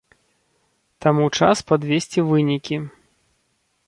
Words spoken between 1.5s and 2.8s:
падвесці вынікі.